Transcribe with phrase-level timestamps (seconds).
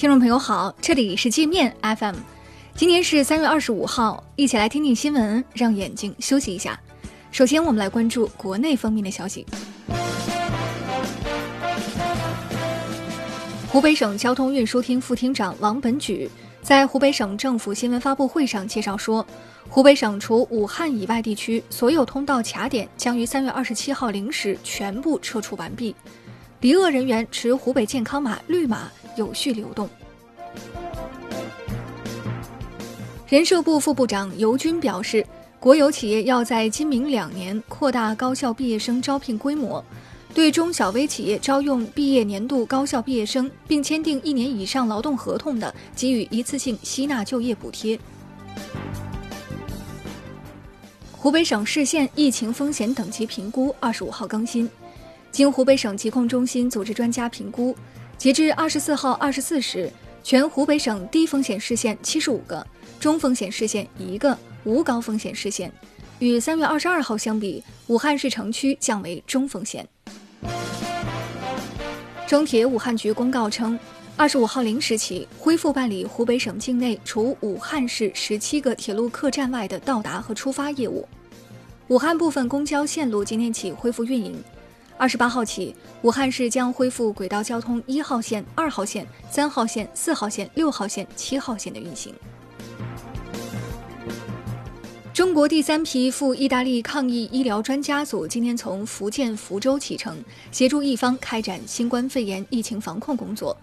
[0.00, 2.16] 听众朋友好，这里是界面 FM，
[2.74, 6.80] 今天是三月二十五号，一起来听听新闻，让眼睛休息一下。
[7.30, 9.44] 首先，我们来关注国内方面的消息。
[13.68, 16.30] 湖北省交通运输厅副厅长王本举
[16.62, 19.26] 在湖北省政府新闻发布会上介绍说，
[19.68, 25.94] 湖北省除武汉以外地区所有通道卡点将于三月二十七号零时全部撤除完毕，
[26.60, 29.88] 离鄂人员持湖北健康码绿码有序流动。
[33.28, 35.24] 人社部副部长尤军表示，
[35.58, 39.82] 国有企业要在今明两年扩大高校毕业生招聘规模。
[40.32, 47.98] 对中小微企业招用毕业年度高校毕业生并签订一年以上劳动合同的，给予一次性吸纳就业补贴。
[51.12, 54.70] 湖北省市县疫情风险等级评估二十五号更新，
[55.32, 57.74] 经湖北省疾控中心组织专家评估，
[58.18, 59.90] 截至二十四号二十四时，
[60.22, 62.66] 全湖北省低风险市县七十五个，
[62.98, 65.72] 中风险市县一个，无高风险市县。
[66.18, 69.86] 与三月二十二号相比，武汉市城区降为中风险。
[72.26, 73.78] 中铁武汉局公告称，
[74.16, 81.08] 二十五号零时起恢复办理湖北省境内除武汉市十七个铁路客站外的到达和出发业务。
[81.88, 84.40] 武汉部分公交线路今天起恢复运营。
[85.00, 92.12] 二十八号起，武汉市将恢复轨道交通一号线、二号线、三号线、四号线、六号线、七号线的运行。
[95.14, 103.56] 中国第三批赴意大利抗疫医疗专家组今天从福建福州启程，协助一方开展新冠肺炎疫情防控工作。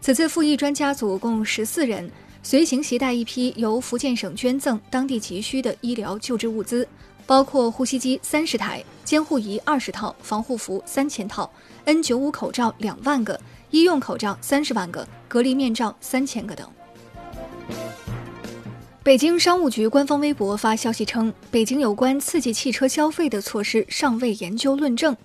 [0.00, 2.10] 此次赴意专家组共十四人，
[2.42, 6.88] 随行携带一批由福建省捐赠、当地急需的医疗救治物资，
[7.26, 11.50] 包括呼吸机三十台、监护仪二十套、防护服三千套、
[11.84, 13.38] N 九五口罩两万个、
[13.70, 16.68] 医用口罩三十万个、隔离面罩三千个等。
[19.04, 25.16] 北京商务局官方微博发消息称，北京有关刺激汽车消费的措施尚未研究论证，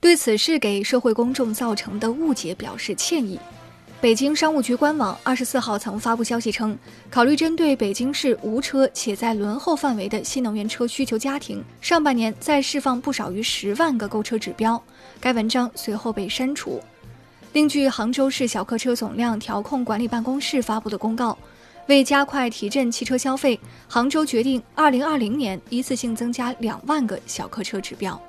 [0.00, 3.38] 对此事给社会公众造成的误解表示歉意。
[3.98, 6.78] 北京商务局官网二十四号曾发布消息称，
[7.10, 14.80] 考虑针对北京市无车且在轮候范围的新能源车需求家庭，上半年再释放不少于十万个购车指标。
[15.18, 16.80] 该文章随后被删除。
[17.54, 21.36] 另据杭州市小客车总量调控管理办公室发布的公告。
[21.86, 23.58] 为加快提振汽车消费，
[23.88, 28.20] 杭州决定二零二零年一次性增加两万个小客车指标。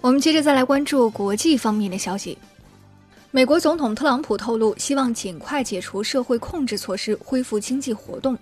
[0.00, 2.36] 我们接着再来关注国际方面的消息。
[3.34, 8.36] 美国总统特朗普透露，希望尽快解除社会控制措施，恢复经济活动，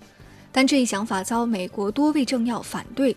[0.50, 3.16] 但这一想法遭美国多位政要反对。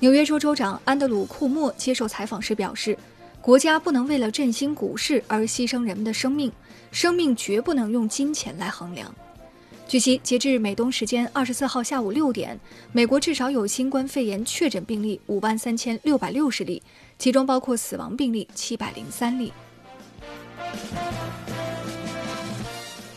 [0.00, 2.96] 纽约州州长安德鲁·库莫接受采访时表示。
[3.40, 6.52] 国家不能为了振兴股市而牺牲人们的生命，
[6.90, 9.14] 生命绝不能用金钱来衡量。
[9.86, 12.58] 据悉，截至美东时间二十四号下午六点，
[12.92, 16.82] 美国至少有新冠肺炎确诊病例五万三千六百六十例，
[17.16, 19.50] 其中包括死亡病例七百零三例。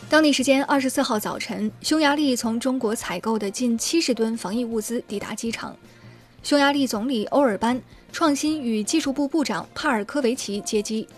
[0.08, 5.74] 当地时间二十四号早晨，匈牙利从中国采购的近七十吨防疫物资抵达机场。
[6.42, 7.80] 匈牙利总理欧尔班、
[8.12, 11.08] 创新与技术部部长帕尔科维奇接机。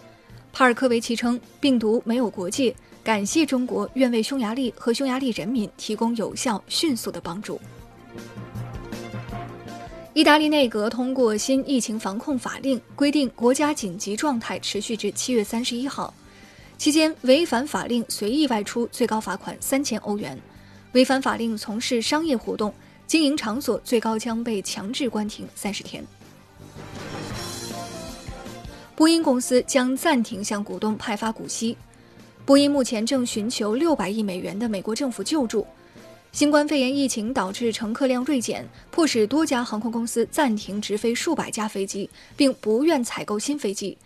[0.53, 2.73] 帕尔科维奇称：“病毒没有国界，
[3.03, 7.61] 感谢中国愿为匈牙利和匈牙利人民提供有效、迅速的帮助。”
[10.15, 16.15] 意大利内阁通过新疫情防控法令，规定国家紧急状态持续至七月三十一号，
[16.77, 20.39] 期间违反法令随意外出最高罚款三千欧元，
[20.93, 22.73] 违反法令从事商业活动。
[23.07, 26.03] 经营场所最高将被强制关停三十天。
[28.97, 31.77] 波音公司将暂停向股东派发股息。
[32.47, 35.67] 波音目前正寻求六百亿美元的美国政府救助。
[36.33, 43.97] 新冠肺炎疫情导致乘客量锐减，迫使多家航空公司暂停直飞数百架飞机，并不愿采购新飞机。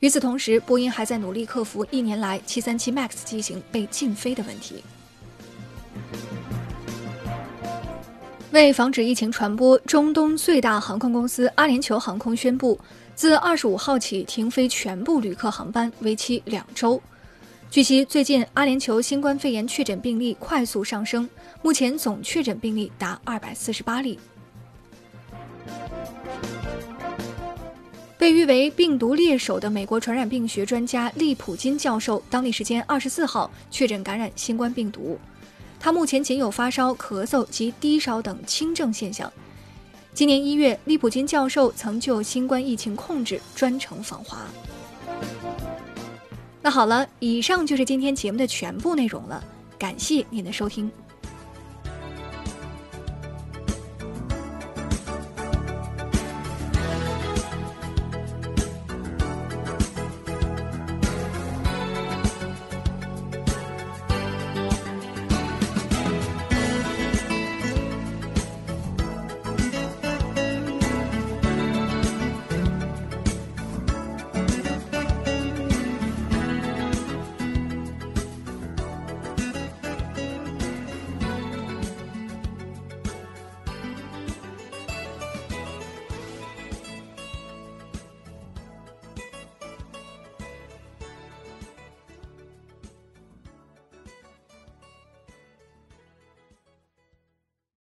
[0.00, 4.82] 与此同时，波音还在努力克服一年来737 MAX 机型被禁飞的问题。
[8.52, 12.80] 为防止疫情传播，中东最大航空公司阿联酋航空宣布，
[13.14, 17.00] 自二十五号起停飞全部旅客航班，为期两周。
[17.70, 21.28] 据悉，最近阿联酋新冠肺炎确诊病例快速上升，
[21.60, 24.18] 目前总确诊病例达二百四十八例。
[28.20, 35.18] 被誉为“病毒猎手”的美国传染病学专家利普金教授，当地时间二十四号确诊感染新冠病毒。
[35.78, 39.32] 他目前仅有发烧、咳嗽及低烧等轻症现象。
[40.12, 44.42] 今年一月，利普金教授曾就新冠疫情控制专程访华。
[46.60, 49.42] 那好了，以上就是今天节目的全部内容了，
[49.78, 50.92] 感谢您的收听。